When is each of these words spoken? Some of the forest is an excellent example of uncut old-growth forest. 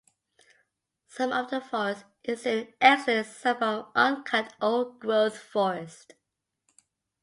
Some 1.09 1.31
of 1.31 1.51
the 1.51 1.61
forest 1.61 2.05
is 2.23 2.47
an 2.47 2.73
excellent 2.81 3.27
example 3.27 3.67
of 3.67 3.91
uncut 3.93 4.55
old-growth 4.59 5.37
forest. 5.37 6.13